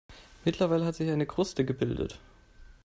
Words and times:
Mittlerweile 0.45 0.83
hat 0.83 0.95
sich 0.95 1.11
eine 1.11 1.27
Kruste 1.27 1.63
gebildet. 1.63 2.19